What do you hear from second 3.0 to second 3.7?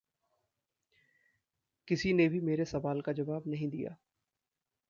का जवाब नहीं